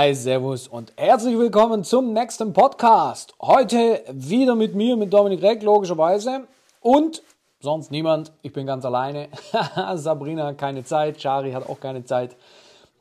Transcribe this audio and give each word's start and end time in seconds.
Hi, 0.00 0.14
Servus 0.14 0.66
und 0.66 0.94
herzlich 0.96 1.38
willkommen 1.38 1.84
zum 1.84 2.14
nächsten 2.14 2.54
Podcast. 2.54 3.34
Heute 3.38 4.02
wieder 4.10 4.54
mit 4.54 4.74
mir, 4.74 4.96
mit 4.96 5.12
Dominik 5.12 5.42
Reck, 5.42 5.62
logischerweise. 5.62 6.46
Und 6.80 7.22
sonst 7.60 7.90
niemand. 7.90 8.32
Ich 8.40 8.54
bin 8.54 8.66
ganz 8.66 8.86
alleine. 8.86 9.28
Sabrina 9.96 10.46
hat 10.46 10.56
keine 10.56 10.84
Zeit, 10.84 11.20
Shari 11.20 11.52
hat 11.52 11.68
auch 11.68 11.80
keine 11.80 12.02
Zeit. 12.02 12.34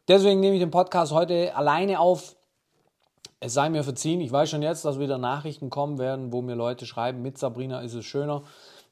Deswegen 0.09 0.41
nehme 0.41 0.55
ich 0.55 0.61
den 0.61 0.71
Podcast 0.71 1.13
heute 1.13 1.55
alleine 1.55 2.01
auf. 2.01 2.35
Es 3.39 3.53
sei 3.53 3.69
mir 3.69 3.85
verziehen. 3.85 4.19
Ich 4.19 4.33
weiß 4.33 4.49
schon 4.49 4.61
jetzt, 4.61 4.83
dass 4.83 4.99
wieder 4.99 5.17
Nachrichten 5.17 5.69
kommen 5.69 5.99
werden, 5.99 6.33
wo 6.33 6.41
mir 6.41 6.55
Leute 6.55 6.85
schreiben, 6.85 7.21
mit 7.21 7.37
Sabrina 7.37 7.79
ist 7.79 7.93
es 7.93 8.03
schöner. 8.03 8.43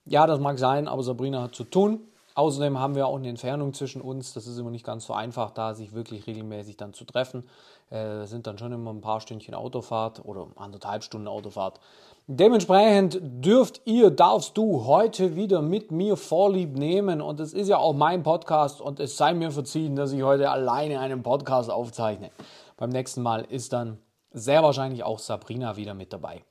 Ja, 0.06 0.28
das 0.28 0.40
mag 0.40 0.60
sein, 0.60 0.88
aber 0.88 1.04
Sabrina 1.04 1.42
hat 1.42 1.56
zu 1.56 1.66
tun. 1.66 2.08
Außerdem 2.38 2.78
haben 2.78 2.94
wir 2.94 3.08
auch 3.08 3.16
eine 3.16 3.30
Entfernung 3.30 3.74
zwischen 3.74 4.00
uns. 4.00 4.32
Das 4.36 4.46
ist 4.46 4.60
immer 4.60 4.70
nicht 4.70 4.86
ganz 4.86 5.08
so 5.08 5.14
einfach, 5.14 5.50
da 5.50 5.74
sich 5.74 5.94
wirklich 5.94 6.28
regelmäßig 6.28 6.78
dann 6.78 6.94
zu 6.94 7.04
treffen. 7.04 7.50
Äh, 7.90 8.26
sind 8.26 8.46
dann 8.46 8.60
schon 8.60 8.72
immer 8.72 8.94
ein 8.94 9.02
paar 9.02 9.22
Stündchen 9.22 9.56
Autofahrt 9.56 10.24
oder 10.24 10.46
anderthalb 10.56 11.04
Stunden 11.04 11.28
Autofahrt. 11.28 11.80
Dementsprechend 12.28 13.20
dürft 13.24 13.82
ihr, 13.86 14.12
darfst 14.12 14.56
du 14.56 14.86
heute 14.86 15.36
wieder 15.36 15.64
mit 15.64 15.90
mir 15.90 16.16
Vorlieb 16.16 16.78
nehmen. 16.78 17.22
Und 17.22 17.40
es 17.40 17.54
ist 17.54 17.70
ja 17.70 17.80
auch 17.80 17.94
mein 17.94 18.22
Podcast 18.22 18.82
und 18.82 19.00
es 19.00 19.18
sei 19.18 19.34
mir 19.34 19.50
verziehen, 19.50 19.96
dass 19.96 20.12
ich 20.12 20.22
heute 20.22 20.52
alleine 20.52 21.00
einen 21.00 21.24
Podcast 21.24 21.72
aufzeichne. 21.72 22.30
Beim 22.78 22.92
nächsten 22.92 23.24
Mal 23.24 23.46
ist 23.46 23.74
dann 23.74 23.98
sehr 24.32 24.62
wahrscheinlich 24.62 25.04
auch 25.04 25.18
Sabrina 25.18 25.76
wieder 25.76 25.96
mit 25.96 26.14
dabei. 26.14 26.44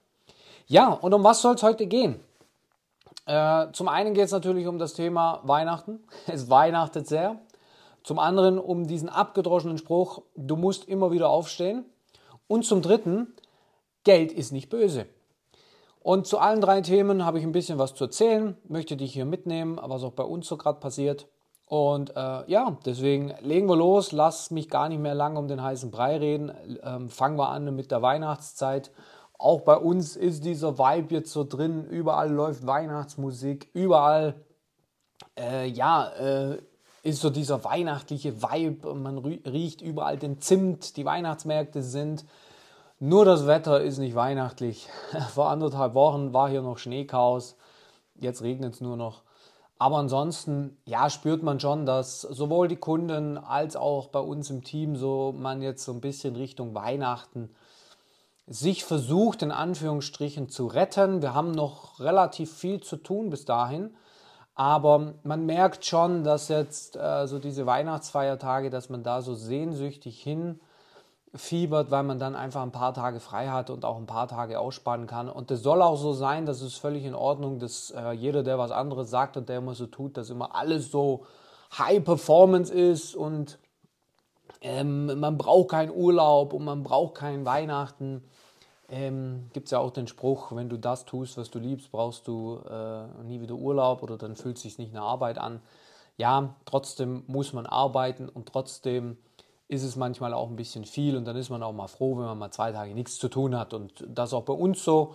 Ja, 0.66 0.94
und 0.94 1.14
um 1.14 1.22
was 1.22 1.42
soll 1.42 1.54
es 1.54 1.62
heute 1.62 1.86
gehen? 1.86 2.18
Äh, 3.26 3.72
zum 3.72 3.88
einen 3.88 4.14
geht 4.14 4.24
es 4.24 4.32
natürlich 4.32 4.66
um 4.66 4.78
das 4.78 4.94
Thema 4.94 5.40
Weihnachten. 5.44 6.00
Es 6.26 6.48
weihnachtet 6.48 7.06
sehr. 7.06 7.36
Zum 8.02 8.18
anderen 8.18 8.58
um 8.58 8.86
diesen 8.86 9.08
abgedroschenen 9.08 9.78
Spruch, 9.78 10.22
du 10.36 10.56
musst 10.56 10.88
immer 10.88 11.10
wieder 11.10 11.28
aufstehen. 11.28 11.84
Und 12.46 12.64
zum 12.64 12.80
dritten, 12.80 13.34
Geld 14.04 14.30
ist 14.30 14.52
nicht 14.52 14.70
böse. 14.70 15.06
Und 16.00 16.28
zu 16.28 16.38
allen 16.38 16.60
drei 16.60 16.82
Themen 16.82 17.24
habe 17.24 17.40
ich 17.40 17.44
ein 17.44 17.50
bisschen 17.50 17.80
was 17.80 17.94
zu 17.94 18.04
erzählen, 18.04 18.56
möchte 18.68 18.96
dich 18.96 19.12
hier 19.12 19.24
mitnehmen, 19.24 19.80
was 19.82 20.04
auch 20.04 20.12
bei 20.12 20.22
uns 20.22 20.46
so 20.46 20.56
gerade 20.56 20.78
passiert. 20.78 21.26
Und 21.66 22.10
äh, 22.14 22.48
ja, 22.48 22.76
deswegen 22.84 23.34
legen 23.40 23.68
wir 23.68 23.74
los, 23.74 24.12
lass 24.12 24.52
mich 24.52 24.70
gar 24.70 24.88
nicht 24.88 25.00
mehr 25.00 25.16
lange 25.16 25.36
um 25.40 25.48
den 25.48 25.60
heißen 25.60 25.90
Brei 25.90 26.18
reden. 26.18 26.52
Ähm, 26.84 27.08
fangen 27.08 27.36
wir 27.36 27.48
an 27.48 27.74
mit 27.74 27.90
der 27.90 28.02
Weihnachtszeit 28.02 28.92
auch 29.38 29.60
bei 29.62 29.76
uns 29.76 30.16
ist 30.16 30.44
dieser 30.44 30.78
Vibe 30.78 31.14
jetzt 31.14 31.32
so 31.32 31.44
drin. 31.44 31.84
Überall 31.84 32.30
läuft 32.30 32.66
Weihnachtsmusik. 32.66 33.68
Überall, 33.74 34.34
äh, 35.38 35.66
ja, 35.68 36.08
äh, 36.08 36.58
ist 37.02 37.20
so 37.20 37.30
dieser 37.30 37.62
weihnachtliche 37.62 38.42
Vibe. 38.42 38.94
Man 38.94 39.18
riecht 39.18 39.82
überall 39.82 40.16
den 40.16 40.40
Zimt. 40.40 40.96
Die 40.96 41.04
Weihnachtsmärkte 41.04 41.82
sind. 41.82 42.24
Nur 42.98 43.24
das 43.24 43.46
Wetter 43.46 43.82
ist 43.82 43.98
nicht 43.98 44.14
weihnachtlich. 44.14 44.88
Vor 45.34 45.50
anderthalb 45.50 45.94
Wochen 45.94 46.32
war 46.32 46.48
hier 46.48 46.62
noch 46.62 46.78
Schneechaos. 46.78 47.56
Jetzt 48.14 48.42
regnet 48.42 48.74
es 48.74 48.80
nur 48.80 48.96
noch. 48.96 49.22
Aber 49.78 49.98
ansonsten, 49.98 50.78
ja, 50.86 51.10
spürt 51.10 51.42
man 51.42 51.60
schon, 51.60 51.84
dass 51.84 52.22
sowohl 52.22 52.68
die 52.68 52.76
Kunden 52.76 53.36
als 53.36 53.76
auch 53.76 54.08
bei 54.08 54.20
uns 54.20 54.48
im 54.48 54.64
Team 54.64 54.96
so 54.96 55.34
man 55.36 55.60
jetzt 55.60 55.84
so 55.84 55.92
ein 55.92 56.00
bisschen 56.00 56.34
Richtung 56.34 56.74
Weihnachten 56.74 57.50
sich 58.46 58.84
versucht, 58.84 59.42
in 59.42 59.50
Anführungsstrichen 59.50 60.48
zu 60.48 60.66
retten. 60.66 61.20
Wir 61.20 61.34
haben 61.34 61.50
noch 61.50 61.98
relativ 62.00 62.52
viel 62.52 62.80
zu 62.80 62.96
tun 62.96 63.30
bis 63.30 63.44
dahin. 63.44 63.94
Aber 64.54 65.14
man 65.22 65.44
merkt 65.44 65.84
schon, 65.84 66.24
dass 66.24 66.48
jetzt 66.48 66.96
äh, 66.96 67.26
so 67.26 67.38
diese 67.38 67.66
Weihnachtsfeiertage, 67.66 68.70
dass 68.70 68.88
man 68.88 69.02
da 69.02 69.20
so 69.20 69.34
sehnsüchtig 69.34 70.22
hinfiebert, 70.22 71.90
weil 71.90 72.04
man 72.04 72.18
dann 72.18 72.34
einfach 72.34 72.62
ein 72.62 72.72
paar 72.72 72.94
Tage 72.94 73.20
frei 73.20 73.48
hat 73.48 73.68
und 73.68 73.84
auch 73.84 73.98
ein 73.98 74.06
paar 74.06 74.28
Tage 74.28 74.58
ausspannen 74.58 75.06
kann. 75.06 75.28
Und 75.28 75.50
das 75.50 75.62
soll 75.62 75.82
auch 75.82 75.96
so 75.96 76.14
sein, 76.14 76.46
das 76.46 76.62
ist 76.62 76.76
völlig 76.76 77.04
in 77.04 77.14
Ordnung, 77.14 77.58
dass 77.58 77.90
äh, 77.90 78.12
jeder, 78.12 78.42
der 78.42 78.58
was 78.58 78.70
anderes 78.70 79.10
sagt 79.10 79.36
und 79.36 79.50
der 79.50 79.58
immer 79.58 79.74
so 79.74 79.86
tut, 79.86 80.16
dass 80.16 80.30
immer 80.30 80.54
alles 80.54 80.90
so 80.90 81.26
High 81.76 82.02
Performance 82.02 82.72
ist 82.72 83.14
und 83.14 83.58
ähm, 84.66 85.20
man 85.20 85.38
braucht 85.38 85.70
keinen 85.70 85.92
Urlaub 85.92 86.52
und 86.52 86.64
man 86.64 86.82
braucht 86.82 87.14
kein 87.14 87.44
Weihnachten. 87.44 88.24
Ähm, 88.88 89.48
Gibt 89.52 89.66
es 89.66 89.70
ja 89.70 89.78
auch 89.78 89.92
den 89.92 90.08
Spruch, 90.08 90.54
wenn 90.54 90.68
du 90.68 90.76
das 90.76 91.04
tust, 91.04 91.38
was 91.38 91.50
du 91.50 91.60
liebst, 91.60 91.92
brauchst 91.92 92.26
du 92.26 92.58
äh, 92.68 93.22
nie 93.22 93.40
wieder 93.40 93.54
Urlaub 93.54 94.02
oder 94.02 94.18
dann 94.18 94.34
fühlt 94.34 94.56
es 94.56 94.62
sich 94.62 94.78
nicht 94.78 94.92
nach 94.92 95.04
Arbeit 95.04 95.38
an. 95.38 95.60
Ja, 96.16 96.56
trotzdem 96.64 97.22
muss 97.28 97.52
man 97.52 97.66
arbeiten 97.66 98.28
und 98.28 98.48
trotzdem 98.48 99.18
ist 99.68 99.84
es 99.84 99.94
manchmal 99.94 100.34
auch 100.34 100.48
ein 100.48 100.56
bisschen 100.56 100.84
viel 100.84 101.16
und 101.16 101.26
dann 101.26 101.36
ist 101.36 101.50
man 101.50 101.62
auch 101.62 101.72
mal 101.72 101.88
froh, 101.88 102.16
wenn 102.18 102.24
man 102.24 102.38
mal 102.38 102.50
zwei 102.50 102.72
Tage 102.72 102.92
nichts 102.92 103.18
zu 103.18 103.28
tun 103.28 103.56
hat. 103.56 103.72
Und 103.72 104.04
das 104.08 104.32
auch 104.32 104.44
bei 104.44 104.52
uns 104.52 104.82
so, 104.82 105.14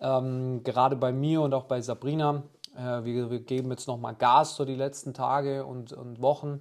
ähm, 0.00 0.62
gerade 0.62 0.96
bei 0.96 1.12
mir 1.12 1.42
und 1.42 1.52
auch 1.52 1.64
bei 1.64 1.82
Sabrina. 1.82 2.44
Äh, 2.74 3.04
wir, 3.04 3.30
wir, 3.30 3.40
geben 3.40 3.70
jetzt 3.70 3.88
nochmal 3.88 4.14
Gas 4.14 4.56
so 4.56 4.64
die 4.64 4.74
letzten 4.74 5.12
Tage 5.12 5.66
und, 5.66 5.92
und 5.92 6.22
Wochen. 6.22 6.60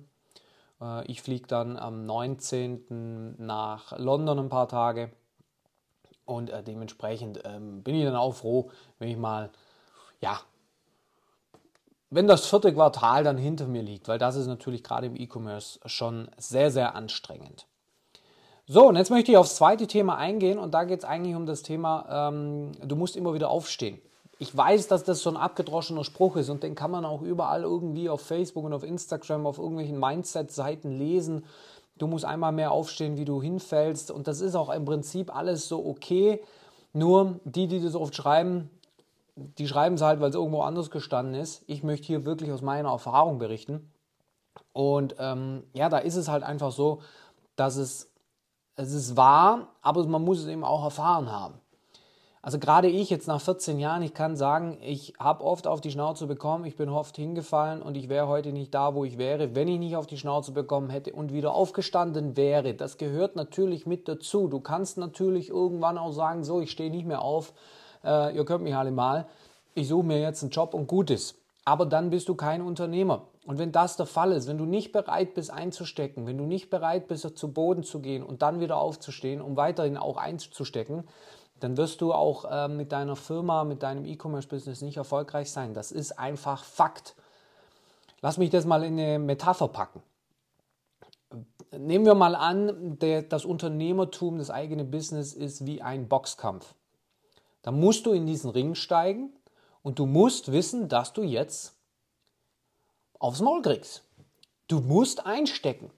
Äh, 0.81 1.05
ich 1.11 1.21
fliege 1.21 1.47
dann 1.47 1.77
am 1.77 2.05
19. 2.05 3.35
nach 3.37 3.97
London 3.97 4.39
ein 4.39 4.49
paar 4.49 4.67
Tage 4.67 5.11
und 6.25 6.49
äh, 6.49 6.63
dementsprechend 6.63 7.41
ähm, 7.45 7.83
bin 7.83 7.95
ich 7.95 8.03
dann 8.03 8.15
auch 8.15 8.33
froh, 8.33 8.71
wenn 8.99 9.09
ich 9.09 9.17
mal, 9.17 9.51
ja, 10.21 10.39
wenn 12.09 12.27
das 12.27 12.45
vierte 12.45 12.73
Quartal 12.73 13.23
dann 13.23 13.37
hinter 13.37 13.67
mir 13.67 13.81
liegt, 13.81 14.07
weil 14.07 14.19
das 14.19 14.35
ist 14.35 14.47
natürlich 14.47 14.83
gerade 14.83 15.07
im 15.07 15.15
E-Commerce 15.15 15.79
schon 15.85 16.29
sehr, 16.37 16.71
sehr 16.71 16.95
anstrengend. 16.95 17.67
So, 18.67 18.87
und 18.87 18.95
jetzt 18.95 19.11
möchte 19.11 19.31
ich 19.31 19.37
aufs 19.37 19.57
zweite 19.57 19.85
Thema 19.85 20.17
eingehen 20.17 20.57
und 20.57 20.73
da 20.73 20.85
geht 20.85 20.99
es 20.99 21.05
eigentlich 21.05 21.35
um 21.35 21.45
das 21.45 21.61
Thema, 21.61 22.29
ähm, 22.29 22.71
du 22.83 22.95
musst 22.95 23.15
immer 23.15 23.33
wieder 23.33 23.49
aufstehen. 23.49 24.01
Ich 24.37 24.55
weiß, 24.55 24.87
dass 24.87 25.03
das 25.03 25.21
so 25.21 25.29
ein 25.29 25.37
abgedroschener 25.37 26.03
Spruch 26.03 26.35
ist 26.35 26.49
und 26.49 26.63
den 26.63 26.75
kann 26.75 26.91
man 26.91 27.05
auch 27.05 27.21
überall 27.21 27.63
irgendwie 27.63 28.09
auf 28.09 28.21
Facebook 28.21 28.65
und 28.65 28.73
auf 28.73 28.83
Instagram, 28.83 29.45
auf 29.47 29.57
irgendwelchen 29.57 29.99
Mindset-Seiten 29.99 30.91
lesen 30.91 31.45
du 31.97 32.07
musst 32.07 32.25
einmal 32.25 32.51
mehr 32.51 32.71
aufstehen, 32.71 33.17
wie 33.17 33.25
du 33.25 33.41
hinfällst. 33.41 34.11
Und 34.11 34.27
das 34.27 34.41
ist 34.41 34.55
auch 34.55 34.69
im 34.69 34.85
Prinzip 34.85 35.35
alles 35.35 35.67
so 35.67 35.85
okay. 35.85 36.41
Nur 36.93 37.39
die, 37.43 37.67
die 37.67 37.81
das 37.81 37.95
oft 37.95 38.15
schreiben, 38.15 38.69
die 39.35 39.67
schreiben 39.67 39.95
es 39.95 40.01
halt, 40.01 40.21
weil 40.21 40.29
es 40.29 40.35
irgendwo 40.35 40.61
anders 40.61 40.89
gestanden 40.91 41.35
ist. 41.35 41.63
Ich 41.67 41.83
möchte 41.83 42.07
hier 42.07 42.25
wirklich 42.25 42.51
aus 42.51 42.61
meiner 42.61 42.89
Erfahrung 42.89 43.37
berichten. 43.37 43.91
Und 44.71 45.15
ähm, 45.19 45.63
ja, 45.73 45.89
da 45.89 45.97
ist 45.97 46.15
es 46.15 46.29
halt 46.29 46.43
einfach 46.43 46.71
so, 46.71 47.01
dass 47.55 47.75
es, 47.75 48.09
es 48.75 48.93
ist 48.93 49.17
wahr, 49.17 49.69
aber 49.81 50.05
man 50.05 50.23
muss 50.23 50.39
es 50.39 50.47
eben 50.47 50.63
auch 50.63 50.83
erfahren 50.83 51.31
haben. 51.31 51.55
Also 52.45 52.59
gerade 52.59 52.87
ich 52.87 53.09
jetzt 53.09 53.27
nach 53.27 53.41
14 53.41 53.79
Jahren, 53.79 54.03
ich 54.03 54.13
kann 54.13 54.35
sagen, 54.35 54.77
ich 54.83 55.13
habe 55.17 55.43
oft 55.43 55.65
auf 55.65 55.81
die 55.81 55.89
Schnauze 55.89 56.27
bekommen, 56.27 56.65
ich 56.65 56.75
bin 56.75 56.89
oft 56.89 57.15
hingefallen 57.15 57.81
und 57.81 57.97
ich 57.97 58.07
wäre 58.07 58.27
heute 58.27 58.51
nicht 58.51 58.71
da, 58.71 58.93
wo 58.93 59.03
ich 59.03 59.17
wäre, 59.17 59.55
wenn 59.55 59.67
ich 59.67 59.79
nicht 59.79 59.95
auf 59.95 60.05
die 60.05 60.19
Schnauze 60.19 60.51
bekommen 60.51 60.91
hätte 60.91 61.11
und 61.11 61.33
wieder 61.33 61.55
aufgestanden 61.55 62.37
wäre. 62.37 62.75
Das 62.75 62.99
gehört 62.99 63.35
natürlich 63.35 63.87
mit 63.87 64.07
dazu. 64.07 64.47
Du 64.47 64.59
kannst 64.59 64.99
natürlich 64.99 65.49
irgendwann 65.49 65.97
auch 65.97 66.11
sagen, 66.11 66.43
so, 66.43 66.61
ich 66.61 66.69
stehe 66.69 66.91
nicht 66.91 67.07
mehr 67.07 67.23
auf, 67.23 67.51
äh, 68.03 68.35
ihr 68.35 68.45
könnt 68.45 68.63
mich 68.63 68.75
alle 68.75 68.91
mal, 68.91 69.25
ich 69.73 69.87
suche 69.87 70.05
mir 70.05 70.21
jetzt 70.21 70.43
einen 70.43 70.51
Job 70.51 70.75
und 70.75 70.85
gut 70.85 71.09
ist. 71.09 71.39
Aber 71.65 71.87
dann 71.87 72.11
bist 72.11 72.29
du 72.29 72.35
kein 72.35 72.61
Unternehmer. 72.61 73.23
Und 73.47 73.57
wenn 73.57 73.71
das 73.71 73.97
der 73.97 74.05
Fall 74.05 74.31
ist, 74.31 74.47
wenn 74.47 74.59
du 74.59 74.65
nicht 74.65 74.91
bereit 74.91 75.33
bist 75.33 75.49
einzustecken, 75.49 76.27
wenn 76.27 76.37
du 76.37 76.45
nicht 76.45 76.69
bereit 76.69 77.07
bist 77.07 77.39
zu 77.39 77.51
Boden 77.51 77.81
zu 77.81 78.01
gehen 78.01 78.21
und 78.21 78.43
dann 78.43 78.59
wieder 78.59 78.77
aufzustehen, 78.77 79.41
um 79.41 79.57
weiterhin 79.57 79.97
auch 79.97 80.17
einzustecken, 80.17 81.05
dann 81.59 81.77
wirst 81.77 82.01
du 82.01 82.13
auch 82.13 82.45
äh, 82.45 82.67
mit 82.67 82.91
deiner 82.91 83.15
Firma, 83.15 83.63
mit 83.63 83.83
deinem 83.83 84.05
E-Commerce-Business 84.05 84.81
nicht 84.81 84.97
erfolgreich 84.97 85.51
sein. 85.51 85.73
Das 85.73 85.91
ist 85.91 86.19
einfach 86.19 86.63
Fakt. 86.63 87.15
Lass 88.21 88.37
mich 88.37 88.49
das 88.49 88.65
mal 88.65 88.83
in 88.83 88.99
eine 88.99 89.19
Metapher 89.19 89.67
packen. 89.67 90.01
Nehmen 91.71 92.05
wir 92.05 92.15
mal 92.15 92.35
an, 92.35 92.97
der, 92.99 93.21
das 93.21 93.45
Unternehmertum, 93.45 94.37
das 94.37 94.49
eigene 94.49 94.85
Business 94.85 95.33
ist 95.33 95.65
wie 95.65 95.81
ein 95.81 96.07
Boxkampf. 96.07 96.73
Da 97.61 97.71
musst 97.71 98.05
du 98.05 98.11
in 98.11 98.25
diesen 98.25 98.51
Ring 98.51 98.75
steigen 98.75 99.33
und 99.81 99.99
du 99.99 100.05
musst 100.05 100.51
wissen, 100.51 100.87
dass 100.87 101.13
du 101.13 101.23
jetzt 101.23 101.75
aufs 103.19 103.41
Maul 103.41 103.61
kriegst. 103.61 104.03
Du 104.67 104.79
musst 104.79 105.25
einstecken. 105.25 105.91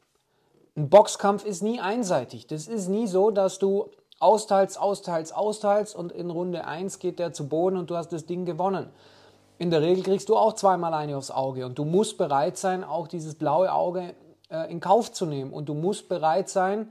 Ein 0.75 0.89
Boxkampf 0.89 1.45
ist 1.45 1.61
nie 1.61 1.79
einseitig. 1.79 2.47
Das 2.47 2.67
ist 2.67 2.87
nie 2.87 3.07
so, 3.07 3.31
dass 3.31 3.59
du 3.59 3.89
austeilst, 4.19 4.79
austeilst, 4.79 5.35
austeilst 5.35 5.95
und 5.95 6.11
in 6.11 6.29
Runde 6.29 6.65
1 6.65 6.99
geht 6.99 7.19
der 7.19 7.33
zu 7.33 7.47
Boden 7.47 7.77
und 7.77 7.89
du 7.89 7.95
hast 7.95 8.11
das 8.11 8.25
Ding 8.25 8.45
gewonnen. 8.45 8.89
In 9.59 9.71
der 9.71 9.81
Regel 9.81 10.03
kriegst 10.03 10.29
du 10.29 10.37
auch 10.37 10.53
zweimal 10.53 10.93
eine 10.93 11.17
aufs 11.17 11.31
Auge 11.31 11.65
und 11.65 11.77
du 11.77 11.85
musst 11.85 12.17
bereit 12.17 12.57
sein, 12.57 12.83
auch 12.83 13.07
dieses 13.07 13.35
blaue 13.35 13.71
Auge 13.71 14.13
äh, 14.49 14.71
in 14.71 14.79
Kauf 14.79 15.11
zu 15.11 15.25
nehmen 15.25 15.51
und 15.51 15.67
du 15.67 15.73
musst 15.73 16.09
bereit 16.09 16.49
sein, 16.49 16.89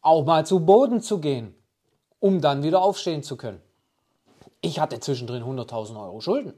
auch 0.00 0.24
mal 0.24 0.46
zu 0.46 0.60
Boden 0.60 1.00
zu 1.00 1.18
gehen, 1.18 1.54
um 2.20 2.40
dann 2.40 2.62
wieder 2.62 2.82
aufstehen 2.82 3.22
zu 3.22 3.36
können. 3.36 3.60
Ich 4.60 4.80
hatte 4.80 5.00
zwischendrin 5.00 5.42
100.000 5.42 6.00
Euro 6.02 6.20
Schulden. 6.20 6.54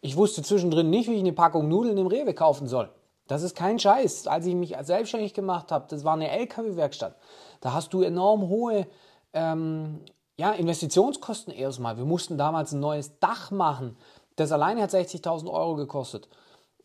Ich 0.00 0.16
wusste 0.16 0.42
zwischendrin 0.42 0.90
nicht, 0.90 1.08
wie 1.08 1.14
ich 1.14 1.20
eine 1.20 1.32
Packung 1.32 1.68
Nudeln 1.68 1.96
im 1.96 2.06
Rewe 2.06 2.34
kaufen 2.34 2.68
soll. 2.68 2.90
Das 3.26 3.42
ist 3.42 3.54
kein 3.54 3.78
Scheiß. 3.78 4.26
Als 4.26 4.46
ich 4.46 4.54
mich 4.54 4.74
selbstständig 4.80 5.34
gemacht 5.34 5.70
habe, 5.70 5.86
das 5.88 6.04
war 6.04 6.14
eine 6.14 6.30
LKW-Werkstatt. 6.30 7.14
Da 7.60 7.72
hast 7.72 7.92
du 7.92 8.02
enorm 8.02 8.48
hohe 8.48 8.86
ähm, 9.32 10.00
ja, 10.38 10.52
Investitionskosten 10.52 11.52
erstmal. 11.52 11.96
Wir 11.96 12.04
mussten 12.04 12.38
damals 12.38 12.72
ein 12.72 12.80
neues 12.80 13.18
Dach 13.18 13.50
machen. 13.50 13.96
Das 14.36 14.52
alleine 14.52 14.82
hat 14.82 14.90
60.000 14.90 15.50
Euro 15.50 15.74
gekostet. 15.74 16.28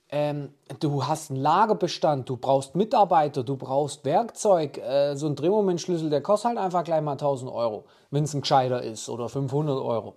Ähm, 0.09 0.53
du 0.79 1.05
hast 1.07 1.31
einen 1.31 1.39
Lagerbestand, 1.39 2.29
du 2.29 2.37
brauchst 2.37 2.75
Mitarbeiter, 2.75 3.43
du 3.43 3.55
brauchst 3.55 4.05
Werkzeug. 4.05 4.77
Äh, 4.77 5.15
so 5.15 5.27
ein 5.27 5.35
Drehmomentschlüssel, 5.35 6.09
der 6.09 6.21
kostet 6.21 6.49
halt 6.49 6.59
einfach 6.59 6.83
gleich 6.83 7.01
mal 7.01 7.13
1000 7.13 7.51
Euro, 7.51 7.85
wenn 8.11 8.23
es 8.23 8.33
ein 8.33 8.41
gescheiter 8.41 8.81
ist 8.81 9.09
oder 9.09 9.29
500 9.29 9.79
Euro. 9.79 10.15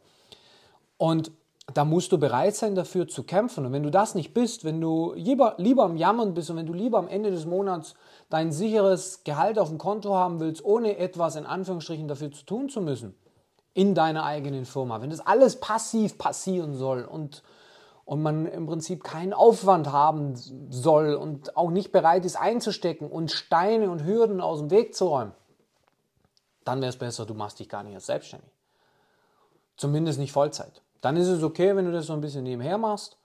Und 0.99 1.31
da 1.75 1.85
musst 1.85 2.13
du 2.13 2.19
bereit 2.19 2.55
sein, 2.55 2.75
dafür 2.75 3.09
zu 3.09 3.25
kämpfen. 3.25 3.67
Und 3.67 3.73
wenn 3.73 3.83
du 3.83 3.91
das 3.91 4.15
nicht 4.15 4.33
bist, 4.33 4.65
wenn 4.65 4.81
du 4.81 5.13
lieber, 5.15 5.55
lieber 5.59 5.85
am 5.85 5.97
Jammern 5.97 6.33
bist 6.33 6.51
und 6.51 6.57
wenn 6.57 6.67
du 6.67 6.73
lieber 6.73 6.99
am 6.99 7.09
Ende 7.09 7.31
des 7.31 7.45
Monats 7.45 7.95
dein 8.31 8.53
sicheres 8.53 9.25
Gehalt 9.25 9.59
auf 9.59 9.69
dem 9.69 9.79
Konto 9.79 10.15
haben 10.15 10.39
willst, 10.39 10.65
ohne 10.65 10.97
etwas 10.99 11.35
in 11.35 11.45
Anführungsstrichen 11.45 12.07
dafür 12.07 12.31
zu 12.31 12.45
tun 12.45 12.69
zu 12.69 12.81
müssen, 12.81 13.17
in 13.75 13.95
deiner 13.95 14.25
eigenen 14.25 14.65
Firma, 14.65 15.03
wenn 15.03 15.11
das 15.11 15.21
alles 15.21 15.59
passiv 15.61 16.17
passieren 16.19 16.75
soll 16.75 17.05
und, 17.05 17.43
und 18.05 18.23
man 18.23 18.47
im 18.47 18.67
Prinzip 18.67 19.03
keinen 19.03 19.35
Aufwand 19.35 19.91
haben 19.91 20.35
soll 20.71 21.15
und 21.15 21.57
auch 21.57 21.71
nicht 21.71 21.91
bereit 21.91 22.25
ist 22.25 22.37
einzustecken 22.37 23.11
und 23.11 23.33
Steine 23.33 23.91
und 23.91 24.05
Hürden 24.05 24.41
aus 24.41 24.61
dem 24.61 24.71
Weg 24.71 24.95
zu 24.95 25.09
räumen, 25.09 25.33
dann 26.65 26.81
wäre 26.81 26.91
es 26.91 26.97
besser, 26.97 27.27
du 27.27 27.35
machst 27.35 27.59
dich 27.59 27.69
gar 27.69 27.83
nicht 27.83 27.95
als 27.95 28.07
selbstständig. 28.07 28.51
Zumindest 29.77 30.19
nicht 30.19 30.33
Vollzeit. 30.33 30.81
Dann 31.07 31.17
ist 31.17 31.29
es 31.29 31.45
okay, 31.45 31.77
wenn 31.77 31.85
du 31.85 31.93
das 31.93 32.07
so 32.07 32.15
ein 32.15 32.21
bisschen 32.21 32.43
nebenher 32.43 32.79
machst 32.79 33.17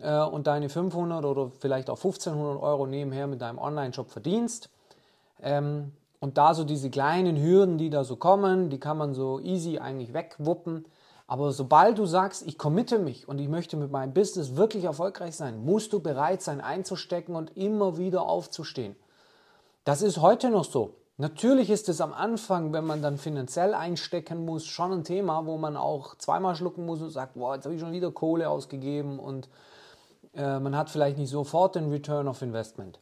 äh, 0.00 0.18
und 0.22 0.46
deine 0.46 0.70
500 0.70 1.26
oder 1.26 1.50
vielleicht 1.50 1.90
auch 1.90 1.98
1500 1.98 2.62
Euro 2.62 2.86
nebenher 2.86 3.26
mit 3.26 3.42
deinem 3.42 3.58
Online-Shop 3.58 4.10
verdienst. 4.10 4.70
Ähm, 5.42 5.92
und 6.20 6.38
da 6.38 6.54
so 6.54 6.64
diese 6.64 6.88
kleinen 6.88 7.36
Hürden, 7.36 7.76
die 7.76 7.90
da 7.90 8.04
so 8.04 8.16
kommen, 8.16 8.70
die 8.70 8.80
kann 8.80 8.96
man 8.96 9.12
so 9.12 9.40
easy 9.40 9.78
eigentlich 9.78 10.14
wegwuppen. 10.14 10.86
Aber 11.26 11.52
sobald 11.52 11.98
du 11.98 12.06
sagst, 12.06 12.46
ich 12.46 12.56
committe 12.56 12.98
mich 12.98 13.28
und 13.28 13.38
ich 13.38 13.48
möchte 13.48 13.76
mit 13.76 13.90
meinem 13.90 14.14
Business 14.14 14.56
wirklich 14.56 14.84
erfolgreich 14.84 15.36
sein, 15.36 15.62
musst 15.62 15.92
du 15.92 16.00
bereit 16.00 16.40
sein 16.40 16.62
einzustecken 16.62 17.36
und 17.36 17.54
immer 17.58 17.98
wieder 17.98 18.22
aufzustehen. 18.22 18.96
Das 19.84 20.00
ist 20.00 20.16
heute 20.22 20.48
noch 20.48 20.64
so. 20.64 20.94
Natürlich 21.18 21.70
ist 21.70 21.88
es 21.88 22.00
am 22.00 22.12
Anfang, 22.12 22.72
wenn 22.72 22.86
man 22.86 23.02
dann 23.02 23.18
finanziell 23.18 23.74
einstecken 23.74 24.44
muss, 24.44 24.66
schon 24.66 24.92
ein 24.92 25.04
Thema, 25.04 25.46
wo 25.46 25.58
man 25.58 25.76
auch 25.76 26.16
zweimal 26.16 26.56
schlucken 26.56 26.86
muss 26.86 27.02
und 27.02 27.10
sagt, 27.10 27.34
boah, 27.34 27.54
jetzt 27.54 27.64
habe 27.64 27.74
ich 27.74 27.80
schon 27.80 27.92
wieder 27.92 28.10
Kohle 28.10 28.48
ausgegeben 28.48 29.18
und 29.18 29.48
äh, 30.34 30.58
man 30.58 30.76
hat 30.76 30.90
vielleicht 30.90 31.18
nicht 31.18 31.30
sofort 31.30 31.74
den 31.74 31.90
Return 31.90 32.28
of 32.28 32.40
Investment. 32.40 32.98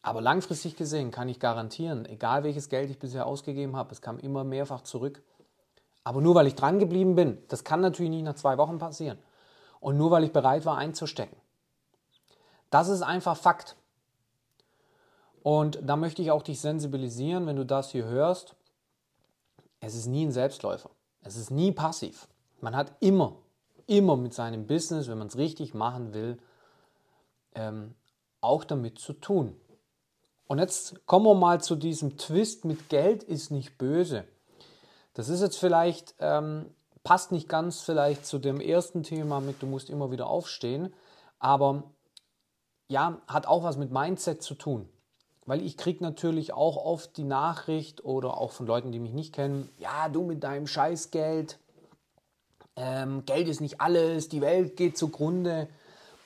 Aber 0.00 0.20
langfristig 0.20 0.76
gesehen 0.76 1.10
kann 1.10 1.28
ich 1.28 1.38
garantieren, 1.38 2.06
egal 2.06 2.42
welches 2.42 2.68
Geld 2.68 2.90
ich 2.90 2.98
bisher 2.98 3.26
ausgegeben 3.26 3.76
habe, 3.76 3.92
es 3.92 4.00
kam 4.00 4.18
immer 4.18 4.42
mehrfach 4.42 4.80
zurück. 4.80 5.22
Aber 6.04 6.20
nur 6.20 6.34
weil 6.34 6.48
ich 6.48 6.56
dran 6.56 6.80
geblieben 6.80 7.14
bin, 7.14 7.38
das 7.48 7.62
kann 7.62 7.80
natürlich 7.80 8.10
nicht 8.10 8.24
nach 8.24 8.34
zwei 8.34 8.58
Wochen 8.58 8.78
passieren. 8.78 9.18
Und 9.78 9.96
nur 9.96 10.10
weil 10.10 10.24
ich 10.24 10.32
bereit 10.32 10.64
war 10.64 10.76
einzustecken. 10.76 11.36
Das 12.70 12.88
ist 12.88 13.02
einfach 13.02 13.36
Fakt. 13.36 13.76
Und 15.42 15.80
da 15.82 15.96
möchte 15.96 16.22
ich 16.22 16.30
auch 16.30 16.42
dich 16.42 16.60
sensibilisieren, 16.60 17.46
wenn 17.46 17.56
du 17.56 17.66
das 17.66 17.90
hier 17.90 18.04
hörst. 18.04 18.54
Es 19.80 19.94
ist 19.94 20.06
nie 20.06 20.24
ein 20.24 20.32
Selbstläufer. 20.32 20.90
Es 21.22 21.36
ist 21.36 21.50
nie 21.50 21.72
passiv. 21.72 22.28
Man 22.60 22.76
hat 22.76 22.92
immer, 23.00 23.36
immer 23.86 24.16
mit 24.16 24.34
seinem 24.34 24.66
Business, 24.66 25.08
wenn 25.08 25.18
man 25.18 25.26
es 25.26 25.36
richtig 25.36 25.74
machen 25.74 26.14
will, 26.14 26.38
ähm, 27.54 27.94
auch 28.40 28.64
damit 28.64 28.98
zu 28.98 29.12
tun. 29.12 29.56
Und 30.46 30.58
jetzt 30.58 31.06
kommen 31.06 31.26
wir 31.26 31.34
mal 31.34 31.60
zu 31.60 31.76
diesem 31.76 32.18
Twist 32.18 32.64
mit 32.64 32.88
Geld 32.88 33.22
ist 33.22 33.50
nicht 33.50 33.78
böse. 33.78 34.24
Das 35.14 35.28
ist 35.28 35.40
jetzt 35.40 35.58
vielleicht, 35.58 36.14
ähm, 36.18 36.66
passt 37.04 37.32
nicht 37.32 37.48
ganz 37.48 37.80
vielleicht 37.80 38.26
zu 38.26 38.38
dem 38.38 38.60
ersten 38.60 39.02
Thema 39.02 39.40
mit, 39.40 39.62
du 39.62 39.66
musst 39.66 39.90
immer 39.90 40.10
wieder 40.10 40.26
aufstehen, 40.26 40.94
aber 41.38 41.84
ja, 42.88 43.20
hat 43.26 43.46
auch 43.46 43.62
was 43.62 43.76
mit 43.76 43.90
Mindset 43.90 44.42
zu 44.42 44.54
tun. 44.54 44.88
Weil 45.44 45.62
ich 45.62 45.76
kriege 45.76 46.04
natürlich 46.04 46.52
auch 46.52 46.76
oft 46.76 47.16
die 47.16 47.24
Nachricht 47.24 48.04
oder 48.04 48.38
auch 48.38 48.52
von 48.52 48.66
Leuten, 48.66 48.92
die 48.92 49.00
mich 49.00 49.12
nicht 49.12 49.34
kennen, 49.34 49.68
ja, 49.78 50.08
du 50.08 50.22
mit 50.22 50.44
deinem 50.44 50.66
Scheißgeld, 50.66 51.58
ähm, 52.76 53.24
Geld 53.26 53.48
ist 53.48 53.60
nicht 53.60 53.80
alles, 53.80 54.28
die 54.28 54.40
Welt 54.40 54.76
geht 54.76 54.96
zugrunde. 54.96 55.68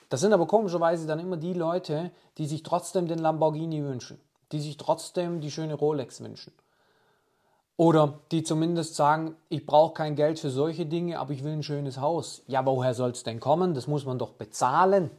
Das 0.09 0.21
sind 0.21 0.33
aber 0.33 0.47
komischerweise 0.47 1.07
dann 1.07 1.19
immer 1.19 1.37
die 1.37 1.55
Leute, 1.55 2.11
die 2.39 2.47
sich 2.47 2.63
trotzdem 2.63 3.09
den 3.09 3.19
Lamborghini 3.19 3.83
wünschen, 3.83 4.21
die 4.53 4.61
sich 4.61 4.77
trotzdem 4.77 5.41
die 5.41 5.51
schöne 5.51 5.75
Rolex 5.75 6.21
wünschen. 6.21 6.53
Oder 7.77 8.21
die 8.31 8.43
zumindest 8.43 8.95
sagen, 8.95 9.37
ich 9.49 9.67
brauche 9.67 9.95
kein 9.95 10.15
Geld 10.17 10.39
für 10.39 10.51
solche 10.51 10.87
Dinge, 10.87 11.19
aber 11.19 11.33
ich 11.33 11.45
will 11.45 11.53
ein 11.53 11.63
schönes 11.63 11.99
Haus. 11.99 12.43
Ja, 12.47 12.65
woher 12.65 12.95
soll 12.95 13.11
es 13.11 13.23
denn 13.23 13.41
kommen? 13.41 13.75
Das 13.75 13.87
muss 13.87 14.07
man 14.07 14.19
doch 14.19 14.33
bezahlen. 14.33 15.11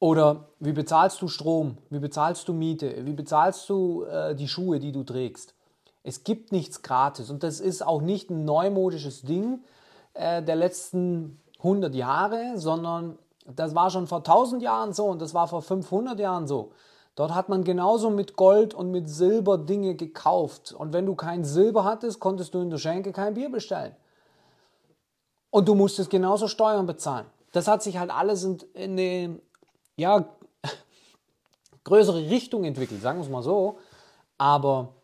Oder 0.00 0.48
wie 0.58 0.72
bezahlst 0.72 1.20
du 1.20 1.28
Strom? 1.28 1.76
Wie 1.90 1.98
bezahlst 1.98 2.48
du 2.48 2.54
Miete? 2.54 3.04
Wie 3.04 3.12
bezahlst 3.12 3.68
du 3.68 4.04
äh, 4.04 4.34
die 4.34 4.48
Schuhe, 4.48 4.80
die 4.80 4.92
du 4.92 5.04
trägst? 5.04 5.54
Es 6.02 6.24
gibt 6.24 6.52
nichts 6.52 6.80
gratis 6.80 7.30
und 7.30 7.42
das 7.42 7.60
ist 7.60 7.86
auch 7.86 8.00
nicht 8.00 8.30
ein 8.30 8.46
neumodisches 8.46 9.22
Ding 9.22 9.60
äh, 10.14 10.42
der 10.42 10.56
letzten 10.56 11.38
100 11.58 11.94
Jahre, 11.94 12.54
sondern 12.56 13.18
das 13.46 13.74
war 13.74 13.90
schon 13.90 14.06
vor 14.06 14.18
1000 14.18 14.62
Jahren 14.62 14.94
so 14.94 15.04
und 15.04 15.20
das 15.20 15.34
war 15.34 15.46
vor 15.46 15.60
500 15.60 16.18
Jahren 16.18 16.46
so. 16.46 16.72
Dort 17.14 17.34
hat 17.34 17.50
man 17.50 17.64
genauso 17.64 18.08
mit 18.08 18.36
Gold 18.36 18.72
und 18.72 18.90
mit 18.90 19.10
Silber 19.10 19.58
Dinge 19.58 19.94
gekauft. 19.94 20.72
Und 20.72 20.94
wenn 20.94 21.04
du 21.04 21.14
kein 21.14 21.44
Silber 21.44 21.84
hattest, 21.84 22.20
konntest 22.20 22.54
du 22.54 22.62
in 22.62 22.70
der 22.70 22.78
Schenke 22.78 23.12
kein 23.12 23.34
Bier 23.34 23.50
bestellen. 23.50 23.94
Und 25.50 25.68
du 25.68 25.74
musstest 25.74 26.08
genauso 26.08 26.48
Steuern 26.48 26.86
bezahlen. 26.86 27.26
Das 27.52 27.68
hat 27.68 27.82
sich 27.82 27.98
halt 27.98 28.10
alles 28.10 28.44
in, 28.44 28.58
in 28.72 28.96
ja, 30.00 30.24
größere 31.84 32.30
Richtung 32.30 32.64
entwickelt, 32.64 33.02
sagen 33.02 33.18
wir 33.18 33.24
es 33.24 33.30
mal 33.30 33.42
so. 33.42 33.78
Aber 34.38 34.94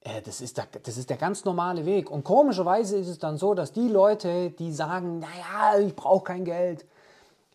äh, 0.00 0.22
das, 0.22 0.40
ist 0.40 0.56
der, 0.58 0.66
das 0.82 0.96
ist 0.96 1.10
der 1.10 1.16
ganz 1.16 1.44
normale 1.44 1.86
Weg. 1.86 2.10
Und 2.10 2.24
komischerweise 2.24 2.96
ist 2.96 3.08
es 3.08 3.18
dann 3.18 3.38
so, 3.38 3.54
dass 3.54 3.72
die 3.72 3.88
Leute, 3.88 4.50
die 4.50 4.72
sagen, 4.72 5.18
naja, 5.18 5.78
ich 5.80 5.96
brauche 5.96 6.24
kein 6.24 6.44
Geld, 6.44 6.86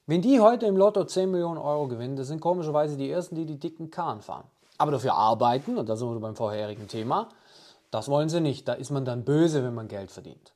wenn 0.08 0.22
die 0.22 0.40
heute 0.40 0.66
im 0.66 0.76
Lotto 0.76 1.06
10 1.06 1.32
Millionen 1.32 1.60
Euro 1.60 1.88
gewinnen, 1.88 2.16
das 2.16 2.28
sind 2.28 2.42
komischerweise 2.42 2.98
die 2.98 3.10
Ersten, 3.10 3.36
die 3.36 3.46
die 3.46 3.60
dicken 3.60 3.92
Kahn 3.92 4.22
fahren. 4.22 4.46
Aber 4.78 4.92
dafür 4.92 5.14
arbeiten, 5.14 5.78
und 5.78 5.88
da 5.88 5.96
sind 5.96 6.12
wir 6.12 6.20
beim 6.20 6.36
vorherigen 6.36 6.88
Thema, 6.88 7.30
das 7.92 8.10
wollen 8.10 8.28
sie 8.28 8.42
nicht. 8.42 8.68
Da 8.68 8.74
ist 8.74 8.90
man 8.90 9.06
dann 9.06 9.24
böse, 9.24 9.64
wenn 9.64 9.76
man 9.76 9.88
Geld 9.88 10.12
verdient. 10.12 10.54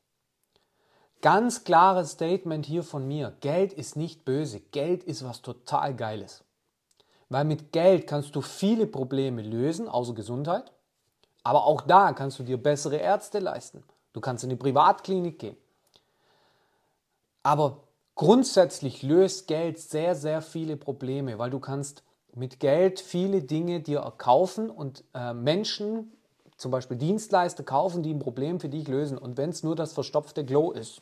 Ganz 1.25 1.63
klares 1.63 2.11
Statement 2.11 2.67
hier 2.67 2.83
von 2.83 3.07
mir. 3.07 3.33
Geld 3.41 3.73
ist 3.73 3.95
nicht 3.95 4.25
böse. 4.25 4.59
Geld 4.59 5.03
ist 5.03 5.25
was 5.25 5.41
total 5.41 5.95
Geiles. 5.95 6.43
Weil 7.29 7.45
mit 7.45 7.71
Geld 7.71 8.05
kannst 8.05 8.35
du 8.35 8.41
viele 8.41 8.85
Probleme 8.85 9.41
lösen, 9.41 9.89
außer 9.89 10.13
Gesundheit. 10.13 10.71
Aber 11.41 11.65
auch 11.65 11.81
da 11.81 12.13
kannst 12.13 12.37
du 12.37 12.43
dir 12.43 12.61
bessere 12.61 12.97
Ärzte 12.97 13.39
leisten. 13.39 13.83
Du 14.13 14.21
kannst 14.21 14.43
in 14.43 14.51
die 14.51 14.55
Privatklinik 14.55 15.39
gehen. 15.39 15.57
Aber 17.41 17.85
Grundsätzlich 18.15 19.03
löst 19.03 19.45
Geld 19.45 19.77
sehr, 19.77 20.15
sehr 20.15 20.41
viele 20.41 20.77
Probleme, 20.77 21.37
weil 21.37 21.49
du 21.49 21.59
kannst 21.59 22.01
mit 22.33 22.61
Geld 22.61 23.01
viele 23.01 23.41
Dinge 23.41 23.81
dir 23.81 23.99
erkaufen 23.99 24.69
und 24.69 25.03
äh, 25.13 25.33
Menschen, 25.33 26.13
zum 26.55 26.71
Beispiel 26.71 26.95
Dienstleister, 26.95 27.63
kaufen, 27.63 28.03
die 28.03 28.13
ein 28.13 28.19
Problem 28.19 28.61
für 28.61 28.69
dich 28.69 28.87
lösen. 28.87 29.17
Und 29.17 29.35
wenn 29.35 29.49
es 29.49 29.63
nur 29.63 29.75
das 29.75 29.91
verstopfte 29.91 30.45
Klo 30.45 30.71
ist, 30.71 31.01